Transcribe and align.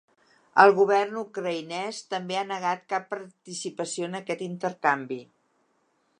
El 0.61 0.71
govern 0.77 1.19
ucraïnès 1.21 1.99
també 2.13 2.39
ha 2.39 2.47
negat 2.53 2.83
cap 2.95 3.07
participació 3.15 4.09
en 4.11 4.23
aquest 4.23 4.45
intercanvi. 4.51 5.23